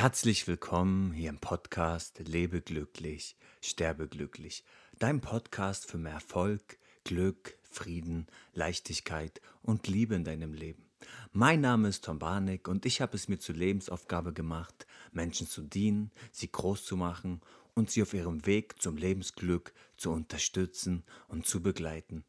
Herzlich 0.00 0.46
willkommen 0.46 1.12
hier 1.12 1.28
im 1.28 1.40
Podcast 1.40 2.20
Lebe 2.20 2.60
glücklich, 2.60 3.34
sterbe 3.60 4.06
glücklich. 4.06 4.62
Dein 5.00 5.20
Podcast 5.20 5.90
für 5.90 5.98
mehr 5.98 6.12
Erfolg, 6.12 6.78
Glück, 7.02 7.58
Frieden, 7.68 8.28
Leichtigkeit 8.54 9.40
und 9.60 9.88
Liebe 9.88 10.14
in 10.14 10.22
deinem 10.22 10.54
Leben. 10.54 10.84
Mein 11.32 11.62
Name 11.62 11.88
ist 11.88 12.04
Tom 12.04 12.20
Barnick 12.20 12.68
und 12.68 12.86
ich 12.86 13.00
habe 13.00 13.16
es 13.16 13.26
mir 13.26 13.40
zur 13.40 13.56
Lebensaufgabe 13.56 14.32
gemacht, 14.32 14.86
Menschen 15.10 15.48
zu 15.48 15.62
dienen, 15.62 16.12
sie 16.30 16.52
groß 16.52 16.84
zu 16.84 16.96
machen 16.96 17.40
und 17.74 17.90
sie 17.90 18.02
auf 18.02 18.14
ihrem 18.14 18.46
Weg 18.46 18.80
zum 18.80 18.96
Lebensglück 18.96 19.72
zu 19.96 20.12
unterstützen 20.12 21.02
und 21.26 21.44
zu 21.44 21.60
begleiten. 21.60 22.24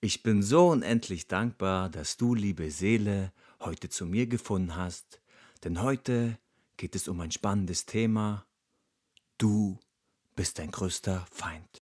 Ich 0.00 0.24
bin 0.24 0.42
so 0.42 0.70
unendlich 0.70 1.28
dankbar, 1.28 1.88
dass 1.88 2.16
du, 2.16 2.34
liebe 2.34 2.72
Seele, 2.72 3.32
heute 3.60 3.88
zu 3.90 4.06
mir 4.06 4.26
gefunden 4.26 4.74
hast, 4.74 5.20
denn 5.62 5.82
heute 5.82 6.36
geht 6.82 6.96
es 6.96 7.06
um 7.06 7.20
ein 7.20 7.30
spannendes 7.30 7.86
Thema. 7.86 8.44
Du 9.38 9.78
bist 10.34 10.58
dein 10.58 10.72
größter 10.72 11.24
Feind. 11.30 11.80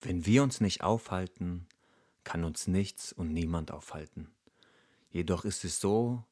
Wenn 0.00 0.24
wir 0.24 0.44
uns 0.44 0.60
nicht 0.60 0.84
aufhalten, 0.84 1.66
kann 2.22 2.44
uns 2.44 2.68
nichts 2.68 3.12
und 3.12 3.32
niemand 3.32 3.72
aufhalten. 3.72 4.32
Jedoch 5.10 5.44
ist 5.44 5.64
es 5.64 5.80
so, 5.80 6.22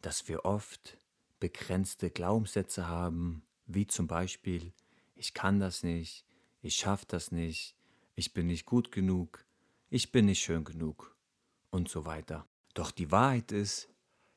dass 0.00 0.28
wir 0.28 0.44
oft 0.44 0.96
begrenzte 1.40 2.08
Glaubenssätze 2.08 2.86
haben, 2.86 3.42
wie 3.66 3.88
zum 3.88 4.06
Beispiel 4.06 4.72
ich 5.24 5.32
kann 5.32 5.58
das 5.58 5.82
nicht, 5.82 6.26
ich 6.60 6.76
schaffe 6.76 7.06
das 7.08 7.32
nicht, 7.32 7.74
ich 8.14 8.34
bin 8.34 8.46
nicht 8.46 8.66
gut 8.66 8.92
genug, 8.92 9.46
ich 9.88 10.12
bin 10.12 10.26
nicht 10.26 10.42
schön 10.42 10.64
genug 10.64 11.16
und 11.70 11.88
so 11.88 12.04
weiter. 12.04 12.46
Doch 12.74 12.90
die 12.90 13.10
Wahrheit 13.10 13.50
ist, 13.50 13.88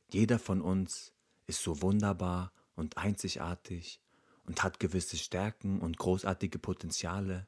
jeder 0.09 0.39
von 0.39 0.61
uns 0.61 1.11
ist 1.45 1.61
so 1.61 1.81
wunderbar 1.81 2.53
und 2.77 2.97
einzigartig 2.97 3.99
und 4.45 4.63
hat 4.63 4.79
gewisse 4.79 5.17
Stärken 5.17 5.81
und 5.81 5.97
großartige 5.97 6.57
Potenziale. 6.57 7.47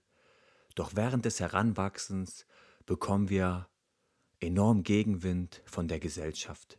Doch 0.75 0.97
während 0.97 1.23
des 1.23 1.39
Heranwachsens 1.39 2.45
bekommen 2.85 3.29
wir 3.29 3.69
enorm 4.41 4.83
Gegenwind 4.83 5.61
von 5.63 5.87
der 5.87 6.01
Gesellschaft. 6.01 6.77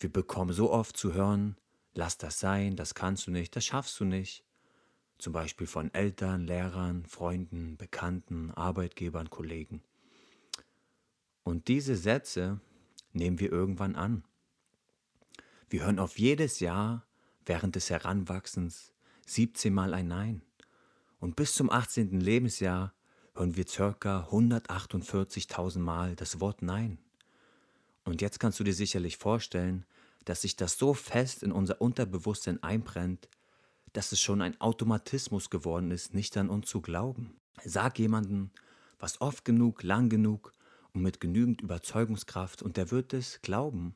Wir 0.00 0.12
bekommen 0.12 0.52
so 0.52 0.72
oft 0.72 0.96
zu 0.96 1.14
hören, 1.14 1.56
lass 1.92 2.18
das 2.18 2.40
sein, 2.40 2.74
das 2.74 2.96
kannst 2.96 3.28
du 3.28 3.30
nicht, 3.30 3.54
das 3.54 3.64
schaffst 3.64 4.00
du 4.00 4.04
nicht 4.04 4.44
zum 5.18 5.32
Beispiel 5.32 5.66
von 5.66 5.92
Eltern, 5.94 6.46
Lehrern, 6.46 7.04
Freunden, 7.06 7.76
Bekannten, 7.76 8.50
Arbeitgebern, 8.50 9.30
Kollegen. 9.30 9.82
Und 11.42 11.68
diese 11.68 11.96
Sätze 11.96 12.60
nehmen 13.12 13.38
wir 13.38 13.52
irgendwann 13.52 13.96
an. 13.96 14.24
Wir 15.68 15.84
hören 15.84 15.98
auf 15.98 16.18
jedes 16.18 16.60
Jahr 16.60 17.06
während 17.46 17.76
des 17.76 17.90
Heranwachsens 17.90 18.92
17 19.26 19.72
Mal 19.72 19.94
ein 19.94 20.08
Nein. 20.08 20.42
Und 21.20 21.36
bis 21.36 21.54
zum 21.54 21.70
18. 21.70 22.20
Lebensjahr 22.20 22.92
hören 23.34 23.56
wir 23.56 23.64
ca. 23.64 24.28
148.000 24.30 25.78
Mal 25.78 26.16
das 26.16 26.40
Wort 26.40 26.62
Nein. 26.62 26.98
Und 28.04 28.20
jetzt 28.20 28.38
kannst 28.38 28.60
du 28.60 28.64
dir 28.64 28.74
sicherlich 28.74 29.16
vorstellen, 29.16 29.86
dass 30.24 30.42
sich 30.42 30.56
das 30.56 30.78
so 30.78 30.94
fest 30.94 31.42
in 31.42 31.52
unser 31.52 31.80
Unterbewusstsein 31.80 32.62
einbrennt, 32.62 33.28
dass 33.94 34.12
es 34.12 34.20
schon 34.20 34.42
ein 34.42 34.60
Automatismus 34.60 35.48
geworden 35.48 35.90
ist, 35.90 36.12
nicht 36.14 36.36
an 36.36 36.50
uns 36.50 36.68
zu 36.68 36.82
glauben. 36.82 37.40
Sag 37.64 37.98
jemandem 37.98 38.50
was 38.98 39.20
oft 39.20 39.44
genug, 39.44 39.82
lang 39.82 40.08
genug 40.08 40.52
und 40.92 41.02
mit 41.02 41.20
genügend 41.20 41.62
Überzeugungskraft 41.62 42.62
und 42.62 42.76
der 42.76 42.90
wird 42.90 43.14
es 43.14 43.40
glauben. 43.42 43.94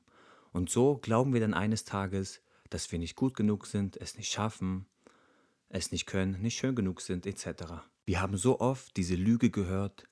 Und 0.53 0.71
so 0.71 0.99
glauben 0.99 1.33
wir 1.33 1.41
dann 1.41 1.55
eines 1.55 1.85
Tages, 1.85 2.41
dass 2.71 2.91
wir 2.93 2.99
nicht 2.99 3.17
gut 3.17 3.35
genug 3.35 3.67
sind, 3.67 3.97
es 3.97 4.17
nicht 4.17 4.31
schaffen, 4.31 4.87
es 5.69 5.91
nicht 5.93 6.07
können, 6.07 6.41
nicht 6.41 6.59
schön 6.59 6.77
genug 6.77 7.01
sind, 7.01 7.27
etc. 7.27 7.83
Wir 8.07 8.21
haben 8.21 8.37
so 8.37 8.61
oft 8.61 8.97
diese 8.97 9.17
Lüge 9.17 9.51
gehört, 9.51 10.09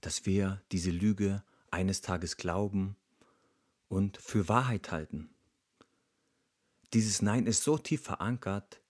dass 0.00 0.26
wir 0.26 0.62
diese 0.70 0.90
Lüge 0.90 1.42
eines 1.70 2.02
Tages 2.02 2.36
glauben 2.36 2.96
und 3.88 4.16
für 4.16 4.48
Wahrheit 4.48 4.92
halten. 4.92 5.30
Dieses 6.92 7.20
Nein 7.20 7.46
ist 7.46 7.64
so 7.64 7.78
tief 7.78 8.02
verankert, 8.02 8.80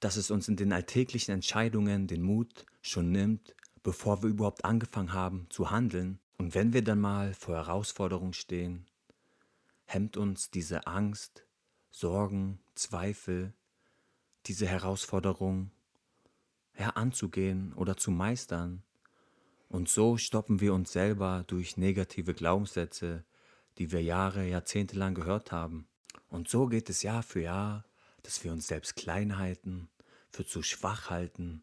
dass 0.00 0.16
es 0.16 0.30
uns 0.30 0.48
in 0.48 0.56
den 0.56 0.72
alltäglichen 0.72 1.32
Entscheidungen 1.32 2.06
den 2.06 2.22
Mut 2.22 2.66
schon 2.82 3.10
nimmt, 3.10 3.54
bevor 3.82 4.22
wir 4.22 4.30
überhaupt 4.30 4.64
angefangen 4.64 5.12
haben 5.12 5.46
zu 5.50 5.70
handeln. 5.70 6.20
Und 6.36 6.54
wenn 6.54 6.72
wir 6.72 6.84
dann 6.84 7.00
mal 7.00 7.34
vor 7.34 7.56
Herausforderungen 7.56 8.32
stehen, 8.32 8.86
hemmt 9.86 10.16
uns 10.16 10.50
diese 10.50 10.86
Angst, 10.86 11.44
Sorgen, 11.90 12.60
Zweifel, 12.74 13.54
diese 14.46 14.66
Herausforderung 14.66 15.70
ja, 16.78 16.90
anzugehen 16.90 17.72
oder 17.74 17.96
zu 17.96 18.10
meistern. 18.10 18.82
Und 19.68 19.88
so 19.88 20.16
stoppen 20.16 20.60
wir 20.60 20.74
uns 20.74 20.92
selber 20.92 21.44
durch 21.46 21.76
negative 21.76 22.34
Glaubenssätze, 22.34 23.24
die 23.78 23.90
wir 23.90 24.02
Jahre, 24.02 24.46
Jahrzehnte 24.46 24.96
lang 24.96 25.14
gehört 25.14 25.50
haben. 25.50 25.88
Und 26.28 26.48
so 26.48 26.66
geht 26.66 26.88
es 26.88 27.02
Jahr 27.02 27.22
für 27.22 27.40
Jahr 27.40 27.84
dass 28.22 28.44
wir 28.44 28.52
uns 28.52 28.66
selbst 28.66 28.96
klein 28.96 29.38
halten, 29.38 29.88
für 30.30 30.44
zu 30.44 30.62
schwach 30.62 31.10
halten, 31.10 31.62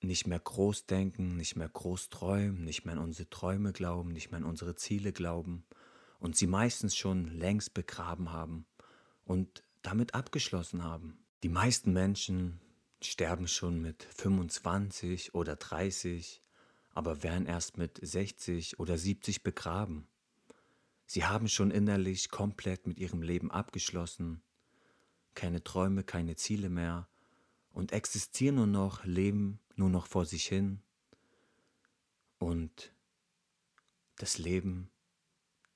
nicht 0.00 0.26
mehr 0.26 0.40
groß 0.40 0.86
denken, 0.86 1.36
nicht 1.36 1.56
mehr 1.56 1.68
groß 1.68 2.10
träumen, 2.10 2.64
nicht 2.64 2.84
mehr 2.84 2.94
an 2.94 3.02
unsere 3.02 3.30
Träume 3.30 3.72
glauben, 3.72 4.12
nicht 4.12 4.30
mehr 4.30 4.38
an 4.38 4.44
unsere 4.44 4.74
Ziele 4.74 5.12
glauben 5.12 5.64
und 6.18 6.36
sie 6.36 6.46
meistens 6.46 6.96
schon 6.96 7.26
längst 7.28 7.74
begraben 7.74 8.32
haben 8.32 8.66
und 9.24 9.62
damit 9.82 10.14
abgeschlossen 10.14 10.84
haben. 10.84 11.18
Die 11.42 11.48
meisten 11.48 11.92
Menschen 11.92 12.60
sterben 13.00 13.48
schon 13.48 13.80
mit 13.80 14.04
25 14.16 15.34
oder 15.34 15.56
30, 15.56 16.40
aber 16.90 17.22
werden 17.22 17.46
erst 17.46 17.76
mit 17.76 17.98
60 18.00 18.78
oder 18.78 18.96
70 18.96 19.42
begraben. 19.42 20.06
Sie 21.12 21.26
haben 21.26 21.46
schon 21.46 21.70
innerlich 21.70 22.30
komplett 22.30 22.86
mit 22.86 22.98
ihrem 22.98 23.20
Leben 23.20 23.50
abgeschlossen, 23.50 24.40
keine 25.34 25.62
Träume, 25.62 26.04
keine 26.04 26.36
Ziele 26.36 26.70
mehr 26.70 27.06
und 27.70 27.92
existieren 27.92 28.54
nur 28.54 28.66
noch, 28.66 29.04
leben 29.04 29.60
nur 29.76 29.90
noch 29.90 30.06
vor 30.06 30.24
sich 30.24 30.46
hin 30.46 30.80
und 32.38 32.94
das 34.16 34.38
Leben, 34.38 34.90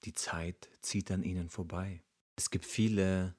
die 0.04 0.14
Zeit 0.14 0.70
zieht 0.80 1.10
an 1.10 1.22
ihnen 1.22 1.50
vorbei. 1.50 2.02
Es 2.36 2.48
gibt 2.48 2.64
viele 2.64 3.34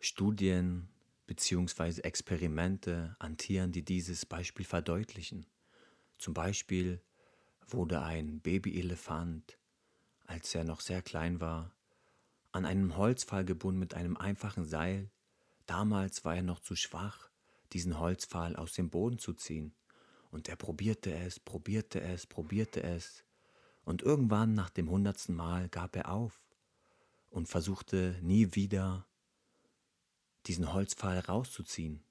Studien 0.00 0.88
bzw. 1.26 2.00
Experimente 2.00 3.16
an 3.18 3.36
Tieren, 3.36 3.70
die 3.70 3.84
dieses 3.84 4.24
Beispiel 4.24 4.64
verdeutlichen. 4.64 5.44
Zum 6.16 6.32
Beispiel 6.32 7.02
wurde 7.68 8.00
ein 8.00 8.40
Babyelefant 8.40 9.58
als 10.26 10.54
er 10.54 10.64
noch 10.64 10.80
sehr 10.80 11.02
klein 11.02 11.40
war, 11.40 11.74
an 12.52 12.66
einem 12.66 12.96
Holzpfahl 12.96 13.44
gebunden 13.44 13.80
mit 13.80 13.94
einem 13.94 14.16
einfachen 14.16 14.64
Seil. 14.64 15.10
Damals 15.66 16.24
war 16.24 16.36
er 16.36 16.42
noch 16.42 16.60
zu 16.60 16.76
schwach, 16.76 17.30
diesen 17.72 17.98
Holzpfahl 17.98 18.56
aus 18.56 18.74
dem 18.74 18.90
Boden 18.90 19.18
zu 19.18 19.32
ziehen. 19.32 19.74
Und 20.30 20.48
er 20.48 20.56
probierte 20.56 21.14
es, 21.14 21.40
probierte 21.40 22.00
es, 22.00 22.26
probierte 22.26 22.82
es. 22.82 23.24
Und 23.84 24.02
irgendwann 24.02 24.54
nach 24.54 24.70
dem 24.70 24.90
hundertsten 24.90 25.34
Mal 25.34 25.68
gab 25.68 25.96
er 25.96 26.10
auf 26.10 26.40
und 27.30 27.48
versuchte 27.48 28.18
nie 28.22 28.54
wieder 28.54 29.06
diesen 30.46 30.72
Holzpfahl 30.72 31.18
rauszuziehen. 31.18 32.04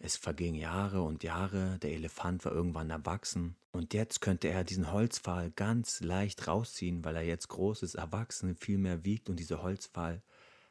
Es 0.00 0.16
vergingen 0.16 0.60
Jahre 0.60 1.02
und 1.02 1.24
Jahre, 1.24 1.78
der 1.80 1.92
Elefant 1.92 2.44
war 2.44 2.52
irgendwann 2.52 2.90
erwachsen 2.90 3.56
und 3.72 3.94
jetzt 3.94 4.20
könnte 4.20 4.48
er 4.48 4.64
diesen 4.64 4.92
Holzpfahl 4.92 5.50
ganz 5.50 6.00
leicht 6.00 6.46
rausziehen, 6.46 7.04
weil 7.04 7.16
er 7.16 7.22
jetzt 7.22 7.48
groß 7.48 7.82
ist, 7.82 7.94
erwachsen, 7.94 8.56
viel 8.56 8.78
mehr 8.78 9.04
wiegt 9.04 9.28
und 9.28 9.40
dieser 9.40 9.62
Holzpfahl 9.62 10.22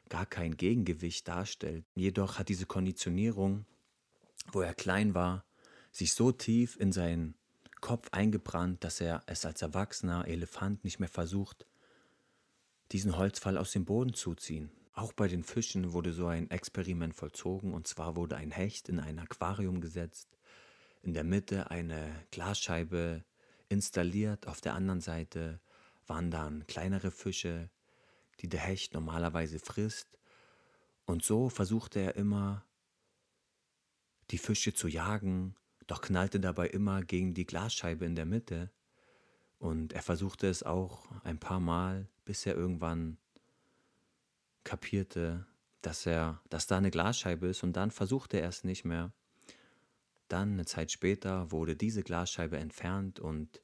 gar 0.08 0.26
kein 0.26 0.56
Gegengewicht 0.56 1.28
darstellt. 1.28 1.84
Jedoch 1.94 2.38
hat 2.38 2.48
diese 2.48 2.66
Konditionierung, 2.66 3.66
wo 4.52 4.62
er 4.62 4.74
klein 4.74 5.14
war, 5.14 5.44
sich 5.92 6.14
so 6.14 6.32
tief 6.32 6.78
in 6.80 6.92
seinen 6.92 7.34
Kopf 7.80 8.08
eingebrannt, 8.12 8.82
dass 8.82 9.00
er 9.00 9.22
es 9.26 9.44
als 9.44 9.62
erwachsener 9.62 10.26
Elefant 10.26 10.84
nicht 10.84 11.00
mehr 11.00 11.08
versucht, 11.08 11.66
diesen 12.92 13.16
Holzpfahl 13.16 13.58
aus 13.58 13.72
dem 13.72 13.84
Boden 13.84 14.14
zu 14.14 14.34
ziehen. 14.34 14.70
Auch 14.98 15.12
bei 15.12 15.28
den 15.28 15.44
Fischen 15.44 15.92
wurde 15.92 16.12
so 16.12 16.26
ein 16.26 16.50
Experiment 16.50 17.14
vollzogen 17.14 17.72
und 17.72 17.86
zwar 17.86 18.16
wurde 18.16 18.34
ein 18.34 18.50
Hecht 18.50 18.88
in 18.88 18.98
ein 18.98 19.20
Aquarium 19.20 19.80
gesetzt, 19.80 20.28
in 21.02 21.14
der 21.14 21.22
Mitte 21.22 21.70
eine 21.70 22.10
Glasscheibe 22.32 23.24
installiert, 23.68 24.48
auf 24.48 24.60
der 24.60 24.74
anderen 24.74 25.00
Seite 25.00 25.60
waren 26.08 26.32
dann 26.32 26.66
kleinere 26.66 27.12
Fische, 27.12 27.70
die 28.40 28.48
der 28.48 28.58
Hecht 28.58 28.92
normalerweise 28.92 29.60
frisst 29.60 30.18
und 31.06 31.24
so 31.24 31.48
versuchte 31.48 32.00
er 32.00 32.16
immer 32.16 32.64
die 34.32 34.38
Fische 34.38 34.74
zu 34.74 34.88
jagen, 34.88 35.54
doch 35.86 36.00
knallte 36.00 36.40
dabei 36.40 36.66
immer 36.70 37.02
gegen 37.02 37.34
die 37.34 37.46
Glasscheibe 37.46 38.04
in 38.04 38.16
der 38.16 38.26
Mitte. 38.26 38.72
Und 39.60 39.92
er 39.92 40.02
versuchte 40.02 40.48
es 40.48 40.64
auch 40.64 41.08
ein 41.22 41.38
paar 41.38 41.60
Mal, 41.60 42.08
bis 42.24 42.46
er 42.46 42.56
irgendwann 42.56 43.16
kapierte, 44.68 45.46
dass 45.80 46.04
er, 46.04 46.42
dass 46.50 46.66
da 46.66 46.76
eine 46.76 46.90
Glasscheibe 46.90 47.46
ist 47.46 47.62
und 47.62 47.72
dann 47.72 47.90
versuchte 47.90 48.38
er 48.38 48.50
es 48.50 48.64
nicht 48.64 48.84
mehr. 48.84 49.12
Dann, 50.28 50.52
eine 50.52 50.66
Zeit 50.66 50.92
später, 50.92 51.50
wurde 51.50 51.74
diese 51.74 52.02
Glasscheibe 52.02 52.58
entfernt 52.58 53.18
und 53.18 53.62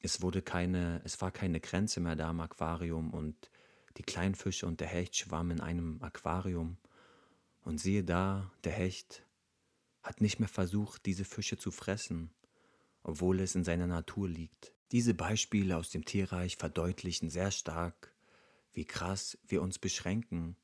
es 0.00 0.22
wurde 0.22 0.40
keine, 0.40 1.02
es 1.04 1.20
war 1.20 1.30
keine 1.30 1.60
Grenze 1.60 2.00
mehr 2.00 2.16
da 2.16 2.30
im 2.30 2.40
Aquarium 2.40 3.12
und 3.12 3.50
die 3.98 4.02
kleinen 4.02 4.34
Fische 4.34 4.66
und 4.66 4.80
der 4.80 4.88
Hecht 4.88 5.14
schwammen 5.14 5.58
in 5.58 5.62
einem 5.62 6.02
Aquarium. 6.02 6.78
Und 7.62 7.78
siehe 7.78 8.04
da, 8.04 8.50
der 8.64 8.72
Hecht 8.72 9.26
hat 10.02 10.22
nicht 10.22 10.38
mehr 10.38 10.48
versucht, 10.48 11.04
diese 11.04 11.24
Fische 11.26 11.58
zu 11.58 11.70
fressen, 11.70 12.30
obwohl 13.02 13.40
es 13.40 13.54
in 13.54 13.64
seiner 13.64 13.86
Natur 13.86 14.26
liegt. 14.28 14.72
Diese 14.92 15.12
Beispiele 15.12 15.76
aus 15.76 15.90
dem 15.90 16.04
Tierreich 16.04 16.56
verdeutlichen 16.56 17.28
sehr 17.28 17.50
stark, 17.50 18.15
wie 18.76 18.84
krass 18.84 19.38
wir 19.48 19.62
uns 19.62 19.78
beschränken. 19.78 20.54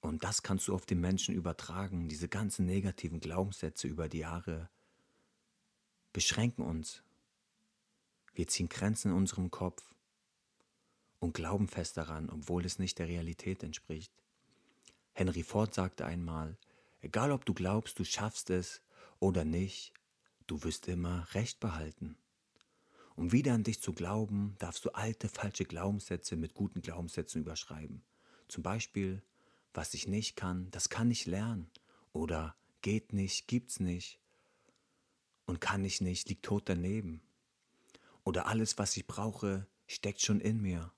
Und 0.00 0.24
das 0.24 0.42
kannst 0.42 0.66
du 0.66 0.74
auf 0.74 0.86
den 0.86 0.98
Menschen 1.00 1.34
übertragen. 1.34 2.08
Diese 2.08 2.26
ganzen 2.28 2.64
negativen 2.64 3.20
Glaubenssätze 3.20 3.86
über 3.86 4.08
die 4.08 4.18
Jahre 4.18 4.70
beschränken 6.14 6.62
uns. 6.62 7.02
Wir 8.32 8.48
ziehen 8.48 8.70
Grenzen 8.70 9.10
in 9.10 9.16
unserem 9.16 9.50
Kopf 9.50 9.94
und 11.18 11.34
glauben 11.34 11.68
fest 11.68 11.98
daran, 11.98 12.30
obwohl 12.30 12.64
es 12.64 12.78
nicht 12.78 12.98
der 12.98 13.08
Realität 13.08 13.62
entspricht. 13.62 14.12
Henry 15.12 15.42
Ford 15.42 15.74
sagte 15.74 16.06
einmal, 16.06 16.56
egal 17.02 17.30
ob 17.30 17.44
du 17.44 17.52
glaubst, 17.52 17.98
du 17.98 18.04
schaffst 18.04 18.48
es 18.48 18.82
oder 19.20 19.44
nicht, 19.44 19.92
du 20.46 20.64
wirst 20.64 20.88
immer 20.88 21.28
Recht 21.34 21.60
behalten. 21.60 22.16
Um 23.16 23.30
wieder 23.30 23.54
an 23.54 23.62
dich 23.62 23.80
zu 23.80 23.92
glauben, 23.92 24.56
darfst 24.58 24.84
du 24.84 24.90
alte, 24.90 25.28
falsche 25.28 25.64
Glaubenssätze 25.64 26.36
mit 26.36 26.54
guten 26.54 26.82
Glaubenssätzen 26.82 27.42
überschreiben. 27.42 28.02
Zum 28.48 28.62
Beispiel, 28.62 29.22
was 29.72 29.94
ich 29.94 30.08
nicht 30.08 30.36
kann, 30.36 30.70
das 30.70 30.88
kann 30.88 31.10
ich 31.10 31.26
lernen. 31.26 31.70
Oder 32.12 32.56
geht 32.82 33.12
nicht, 33.12 33.46
gibt's 33.46 33.80
nicht. 33.80 34.18
Und 35.46 35.60
kann 35.60 35.84
ich 35.84 36.00
nicht, 36.00 36.28
liegt 36.28 36.44
tot 36.44 36.64
daneben. 36.66 37.20
Oder 38.24 38.46
alles, 38.46 38.78
was 38.78 38.96
ich 38.96 39.06
brauche, 39.06 39.66
steckt 39.86 40.22
schon 40.22 40.40
in 40.40 40.60
mir. 40.60 40.92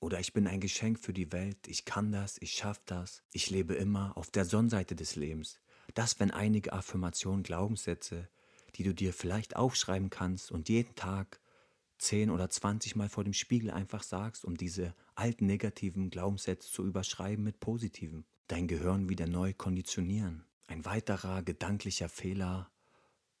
Oder 0.00 0.20
ich 0.20 0.32
bin 0.32 0.46
ein 0.46 0.60
Geschenk 0.60 0.98
für 0.98 1.12
die 1.12 1.32
Welt, 1.32 1.56
ich 1.66 1.84
kann 1.84 2.12
das, 2.12 2.36
ich 2.40 2.52
schaffe 2.52 2.82
das, 2.86 3.22
ich 3.32 3.48
lebe 3.48 3.74
immer 3.74 4.16
auf 4.16 4.30
der 4.30 4.44
Sonnenseite 4.44 4.94
des 4.94 5.16
Lebens. 5.16 5.60
Das, 5.94 6.20
wenn 6.20 6.30
einige 6.30 6.72
Affirmationen, 6.72 7.42
Glaubenssätze, 7.42 8.28
die 8.74 8.82
du 8.82 8.94
dir 8.94 9.12
vielleicht 9.12 9.56
aufschreiben 9.56 10.10
kannst 10.10 10.50
und 10.50 10.68
jeden 10.68 10.94
Tag 10.94 11.40
10 12.04 12.30
oder 12.30 12.50
20 12.50 12.96
Mal 12.96 13.08
vor 13.08 13.24
dem 13.24 13.32
Spiegel 13.32 13.70
einfach 13.70 14.02
sagst, 14.02 14.44
um 14.44 14.58
diese 14.58 14.94
alten 15.14 15.46
negativen 15.46 16.10
Glaubenssätze 16.10 16.70
zu 16.70 16.84
überschreiben 16.84 17.42
mit 17.42 17.60
positiven. 17.60 18.26
Dein 18.46 18.68
Gehirn 18.68 19.08
wieder 19.08 19.26
neu 19.26 19.54
konditionieren. 19.54 20.44
Ein 20.66 20.84
weiterer 20.84 21.42
gedanklicher 21.42 22.10
Fehler 22.10 22.70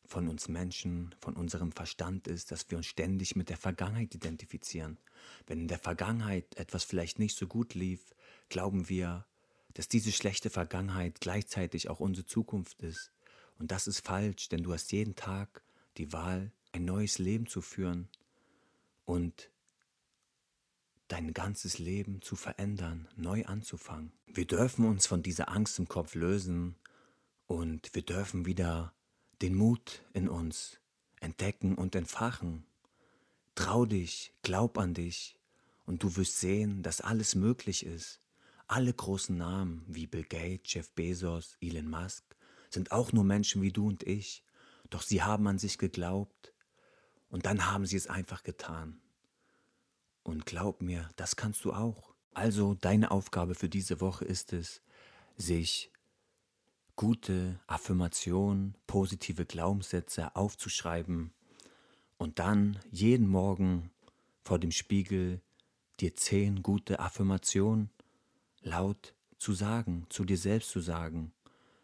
von 0.06 0.28
uns 0.28 0.48
Menschen, 0.48 1.14
von 1.20 1.34
unserem 1.34 1.72
Verstand 1.72 2.26
ist, 2.26 2.52
dass 2.52 2.70
wir 2.70 2.78
uns 2.78 2.86
ständig 2.86 3.36
mit 3.36 3.50
der 3.50 3.58
Vergangenheit 3.58 4.14
identifizieren. 4.14 4.98
Wenn 5.46 5.60
in 5.60 5.68
der 5.68 5.78
Vergangenheit 5.78 6.56
etwas 6.56 6.84
vielleicht 6.84 7.18
nicht 7.18 7.36
so 7.36 7.46
gut 7.46 7.74
lief, 7.74 8.14
glauben 8.48 8.88
wir, 8.88 9.26
dass 9.74 9.88
diese 9.88 10.12
schlechte 10.12 10.48
Vergangenheit 10.48 11.20
gleichzeitig 11.20 11.90
auch 11.90 12.00
unsere 12.00 12.26
Zukunft 12.26 12.80
ist. 12.80 13.12
Und 13.58 13.72
das 13.72 13.86
ist 13.86 14.00
falsch, 14.00 14.48
denn 14.48 14.62
du 14.62 14.72
hast 14.72 14.90
jeden 14.90 15.16
Tag 15.16 15.62
die 15.98 16.14
Wahl, 16.14 16.50
ein 16.72 16.86
neues 16.86 17.18
Leben 17.18 17.46
zu 17.46 17.60
führen 17.60 18.08
und 19.04 19.50
dein 21.08 21.32
ganzes 21.32 21.78
Leben 21.78 22.22
zu 22.22 22.36
verändern, 22.36 23.08
neu 23.16 23.44
anzufangen. 23.44 24.12
Wir 24.26 24.46
dürfen 24.46 24.86
uns 24.86 25.06
von 25.06 25.22
dieser 25.22 25.50
Angst 25.50 25.78
im 25.78 25.88
Kopf 25.88 26.14
lösen 26.14 26.76
und 27.46 27.94
wir 27.94 28.02
dürfen 28.02 28.46
wieder 28.46 28.94
den 29.42 29.54
Mut 29.54 30.02
in 30.12 30.28
uns 30.28 30.80
entdecken 31.20 31.74
und 31.74 31.94
entfachen. 31.94 32.64
Trau 33.54 33.84
dich, 33.84 34.32
glaub 34.42 34.78
an 34.78 34.94
dich 34.94 35.38
und 35.86 36.02
du 36.02 36.16
wirst 36.16 36.40
sehen, 36.40 36.82
dass 36.82 37.00
alles 37.00 37.34
möglich 37.34 37.84
ist. 37.84 38.20
Alle 38.66 38.92
großen 38.92 39.36
Namen 39.36 39.84
wie 39.86 40.06
Bill 40.06 40.24
Gates, 40.24 40.72
Jeff 40.72 40.90
Bezos, 40.92 41.56
Elon 41.60 41.88
Musk 41.88 42.24
sind 42.70 42.92
auch 42.92 43.12
nur 43.12 43.24
Menschen 43.24 43.60
wie 43.62 43.72
du 43.72 43.86
und 43.88 44.02
ich, 44.04 44.42
doch 44.88 45.02
sie 45.02 45.22
haben 45.22 45.46
an 45.46 45.58
sich 45.58 45.78
geglaubt 45.78 46.53
und 47.28 47.46
dann 47.46 47.70
haben 47.70 47.86
sie 47.86 47.96
es 47.96 48.06
einfach 48.06 48.42
getan. 48.42 49.00
Und 50.22 50.46
glaub 50.46 50.80
mir, 50.80 51.10
das 51.16 51.36
kannst 51.36 51.64
du 51.64 51.72
auch. 51.72 52.14
Also 52.32 52.74
deine 52.74 53.10
Aufgabe 53.10 53.54
für 53.54 53.68
diese 53.68 54.00
Woche 54.00 54.24
ist 54.24 54.52
es, 54.52 54.82
sich 55.36 55.90
gute 56.96 57.60
Affirmationen, 57.66 58.76
positive 58.86 59.44
Glaubenssätze 59.46 60.34
aufzuschreiben 60.36 61.32
und 62.18 62.38
dann 62.38 62.78
jeden 62.90 63.28
Morgen 63.28 63.90
vor 64.42 64.58
dem 64.58 64.70
Spiegel 64.70 65.40
dir 66.00 66.14
zehn 66.14 66.62
gute 66.62 67.00
Affirmationen 67.00 67.90
laut 68.62 69.14
zu 69.38 69.52
sagen, 69.52 70.06
zu 70.08 70.24
dir 70.24 70.38
selbst 70.38 70.70
zu 70.70 70.80
sagen. 70.80 71.32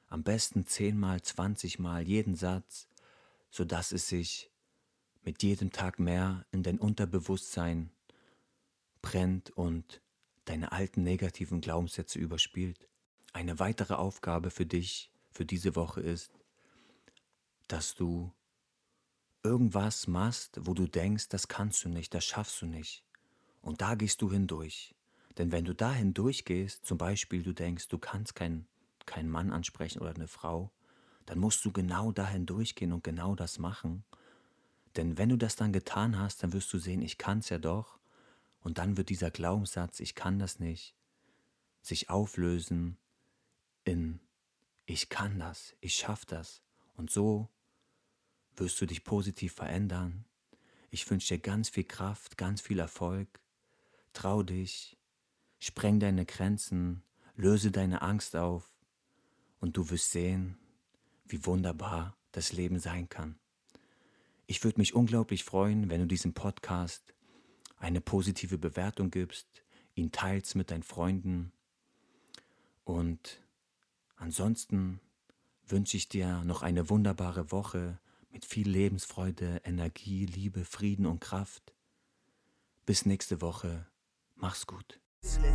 Am 0.09 0.23
besten 0.23 0.67
zehnmal, 0.67 1.23
zwanzigmal 1.23 2.03
jeden 2.03 2.35
Satz, 2.35 2.89
sodass 3.51 3.93
es 3.93 4.09
sich 4.09 4.50
mit 5.23 5.43
jedem 5.43 5.71
Tag 5.71 5.99
mehr 5.99 6.47
in 6.51 6.63
dein 6.63 6.79
Unterbewusstsein 6.79 7.91
brennt 9.03 9.51
und 9.51 10.01
deine 10.45 10.73
alten 10.73 11.03
negativen 11.03 11.61
Glaubenssätze 11.61 12.19
überspielt. 12.19 12.89
Eine 13.33 13.59
weitere 13.59 13.95
Aufgabe 13.95 14.51
für 14.51 14.67
dich 14.67 15.13
für 15.31 15.45
diese 15.45 15.77
Woche 15.77 16.01
ist, 16.01 16.33
dass 17.69 17.95
du 17.95 18.33
irgendwas 19.43 20.07
machst, 20.07 20.59
wo 20.63 20.75
du 20.75 20.87
denkst, 20.87 21.29
das 21.29 21.49
kannst 21.49 21.85
du 21.85 21.89
nicht, 21.89 22.13
das 22.15 22.25
schaffst 22.25 22.61
du 22.63 22.67
nicht. 22.67 23.05
Und 23.63 23.81
da 23.81 23.95
gehst 23.95 24.23
du 24.23 24.31
hindurch. 24.31 24.95
Denn 25.39 25.53
wenn 25.53 25.65
du 25.65 25.75
da 25.75 25.93
hindurchgehst, 25.93 26.85
zum 26.85 26.99
Beispiel 26.99 27.43
du 27.43 27.53
denkst, 27.53 27.89
du 27.89 27.99
kannst 27.99 28.35
keinen 28.35 28.67
kein 29.07 29.29
Mann 29.29 29.51
ansprechen 29.51 30.01
oder 30.01 30.15
eine 30.15 30.29
Frau, 30.29 30.71
dann 31.27 31.39
musst 31.39 31.65
du 31.65 31.73
genau 31.73 32.13
dahin 32.13 32.47
durchgehen 32.47 32.93
und 32.93 33.05
genau 33.05 33.35
das 33.35 33.59
machen. 33.59 34.05
Denn 34.97 35.19
wenn 35.19 35.29
du 35.29 35.37
das 35.37 35.57
dann 35.57 35.73
getan 35.73 36.19
hast, 36.19 36.43
dann 36.43 36.53
wirst 36.53 36.73
du 36.73 36.79
sehen, 36.79 37.03
ich 37.03 37.19
kann 37.19 37.39
es 37.39 37.49
ja 37.49 37.59
doch. 37.59 37.99
Und 38.61 38.79
dann 38.79 38.97
wird 38.97 39.09
dieser 39.09 39.31
Glaubenssatz, 39.31 40.01
ich 40.01 40.15
kann 40.15 40.39
das 40.39 40.59
nicht, 40.59 40.95
sich 41.81 42.11
auflösen 42.11 42.99
in 43.85 44.21
ich 44.91 45.09
kann 45.09 45.39
das, 45.39 45.77
ich 45.81 45.95
schaff 45.95 46.25
das. 46.25 46.63
Und 46.97 47.11
so 47.11 47.49
wirst 48.57 48.81
du 48.81 48.87
dich 48.87 49.05
positiv 49.05 49.55
verändern. 49.55 50.25
Ich 50.91 51.09
wünsche 51.09 51.35
dir 51.35 51.41
ganz 51.41 51.69
viel 51.69 51.85
Kraft, 51.85 52.37
ganz 52.37 52.61
viel 52.61 52.81
Erfolg. 52.81 53.41
Trau 54.13 54.43
dich, 54.43 54.99
spreng 55.61 56.01
deine 56.01 56.27
Grenzen, 56.27 57.05
löse 57.37 57.71
deine 57.71 58.03
Angst 58.03 58.35
auf 58.35 58.69
und 59.61 59.77
du 59.77 59.91
wirst 59.91 60.11
sehen, 60.11 60.59
wie 61.25 61.47
wunderbar 61.47 62.17
das 62.33 62.53
Leben 62.53 62.81
sein 62.81 63.09
kann. 63.09 63.40
Ich 64.51 64.65
würde 64.65 64.81
mich 64.81 64.95
unglaublich 64.95 65.45
freuen, 65.45 65.91
wenn 65.91 66.01
du 66.01 66.09
diesem 66.09 66.35
Podcast 66.35 67.15
eine 67.77 68.01
positive 68.01 68.59
Bewertung 68.59 69.13
gibst, 69.13 69.47
ihn 69.95 70.11
teilst 70.11 70.57
mit 70.57 70.73
deinen 70.73 70.83
Freunden 70.83 71.53
und 72.85 73.41
Ansonsten 74.21 75.01
wünsche 75.67 75.97
ich 75.97 76.11
dir 76.11 76.45
noch 76.45 76.61
eine 76.61 76.91
wunderbare 76.91 77.51
Woche 77.51 77.99
mit 78.31 78.45
viel 78.45 78.69
Lebensfreude, 78.69 79.63
Energie, 79.65 80.27
Liebe, 80.27 80.67
Frieden 80.67 81.07
und 81.07 81.21
Kraft. 81.21 81.73
Bis 82.85 83.07
nächste 83.07 83.41
Woche. 83.41 83.87
Mach's 84.35 84.67
gut. 84.67 85.01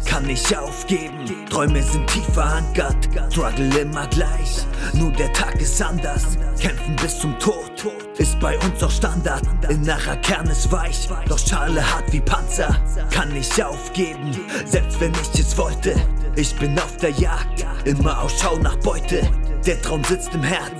Kann 0.05 0.27
nicht 0.27 0.57
aufgeben, 0.57 1.25
Träume 1.49 1.81
sind 1.83 2.07
tief 2.07 2.25
verankert, 2.33 3.09
Struggle 3.31 3.79
immer 3.79 4.07
gleich, 4.07 4.65
nur 4.93 5.11
der 5.11 5.33
Tag 5.33 5.59
ist 5.59 5.81
anders. 5.81 6.37
Kämpfen 6.59 6.95
bis 6.95 7.19
zum 7.19 7.37
Tod 7.39 7.71
ist 8.17 8.39
bei 8.39 8.57
uns 8.59 8.81
auch 8.81 8.91
Standard. 8.91 9.43
Innerer 9.67 10.15
Kern 10.17 10.47
ist 10.47 10.71
weich, 10.71 11.09
doch 11.27 11.39
Schale 11.39 11.81
hart 11.81 12.13
wie 12.13 12.21
Panzer. 12.21 12.75
Kann 13.11 13.33
nicht 13.33 13.61
aufgeben, 13.61 14.31
selbst 14.65 15.01
wenn 15.01 15.11
ich 15.13 15.39
es 15.39 15.57
wollte. 15.57 15.95
Ich 16.35 16.55
bin 16.55 16.77
auf 16.79 16.95
der 16.97 17.11
Jagd, 17.11 17.65
immer 17.85 18.21
Ausschau 18.21 18.57
nach 18.57 18.77
Beute. 18.77 19.27
Der 19.65 19.81
Traum 19.81 20.03
sitzt 20.03 20.33
im 20.33 20.43
Herz, 20.43 20.71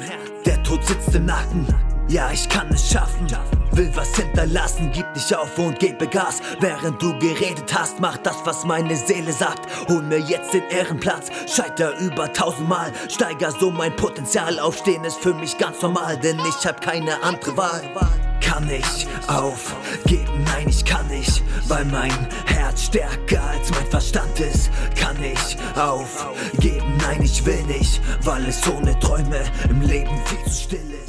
der 0.46 0.62
Tod 0.63 0.86
sitzt 0.86 1.13
im 1.13 1.25
Nacken. 1.25 1.68
Ja, 2.08 2.32
ich 2.32 2.48
kann 2.48 2.70
es 2.70 2.89
schaffen, 2.89 3.27
will 3.75 3.91
was 3.96 4.15
hinterlassen, 4.15 4.91
gib 4.94 5.05
nicht 5.13 5.36
auf 5.36 5.58
und 5.58 5.79
gebe 5.79 6.08
Gas. 6.08 6.41
Während 6.60 7.01
du 7.01 7.17
geredet 7.20 7.74
hast, 7.74 8.00
mach 8.00 8.17
das, 8.17 8.38
was 8.46 8.65
meine 8.65 8.96
Seele 8.96 9.34
sagt. 9.34 9.67
Hol 9.89 10.01
mir 10.01 10.20
jetzt 10.20 10.53
den 10.53 10.63
Ehrenplatz, 10.70 11.29
scheiter 11.48 11.98
über 12.00 12.32
tausendmal, 12.32 12.91
steiger 13.10 13.51
so 13.51 13.72
mein 13.72 13.96
Potenzial. 13.96 14.60
Aufstehen 14.60 15.03
ist 15.03 15.20
für 15.20 15.34
mich 15.34 15.58
ganz 15.58 15.82
normal, 15.82 16.17
denn 16.17 16.39
ich 16.39 16.65
hab 16.65 16.82
keine 16.82 17.22
andere 17.24 17.58
Wahl. 17.58 17.82
Kann 18.41 18.70
ich 18.70 19.08
aufgeben? 19.27 20.44
Nein, 20.46 20.67
ich 20.70 20.86
kann 20.86 21.08
nicht, 21.08 21.44
weil 21.67 21.84
mein 21.86 22.13
Herz 22.46 22.84
stärker 22.84 23.44
als 23.44 23.72
mein 23.72 23.88
Verstand 23.88 24.39
ist. 24.39 24.70
Kann 24.96 25.17
ich 25.22 25.58
aufgeben? 25.77 26.98
Nein, 27.01 27.24
ich 27.24 27.44
will 27.46 27.63
nicht, 27.63 28.01
weil 28.24 28.46
es 28.48 28.62
ohne 28.67 28.98
Träume 29.00 29.41
im 29.70 29.82
Leben 29.82 30.15
viel 30.25 30.46
zu 30.46 30.62
still 30.62 30.91
ist. 30.91 31.05